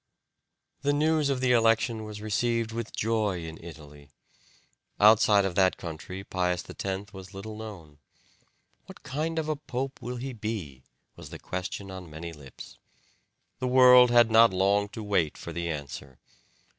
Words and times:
The 0.81 0.93
news 0.93 1.29
of 1.29 1.41
the 1.41 1.51
election 1.51 2.03
was 2.05 2.23
received 2.23 2.71
with 2.71 2.91
joy 2.91 3.45
in 3.45 3.63
Italy. 3.63 4.09
Outside 4.99 5.45
of 5.45 5.53
that 5.53 5.77
country 5.77 6.23
Pius 6.23 6.63
X 6.67 7.13
was 7.13 7.35
little 7.35 7.55
known. 7.55 7.99
"What 8.87 9.03
kind 9.03 9.37
of 9.37 9.47
a 9.47 9.55
pope 9.55 10.01
will 10.01 10.15
he 10.17 10.33
be?" 10.33 10.81
was 11.15 11.29
the 11.29 11.37
question 11.37 11.91
on 11.91 12.09
many 12.09 12.33
lips. 12.33 12.79
The 13.59 13.67
world 13.67 14.09
had 14.09 14.31
not 14.31 14.51
long 14.51 14.89
to 14.89 15.03
wait 15.03 15.37
for 15.37 15.53
the 15.53 15.69
answer. 15.69 16.17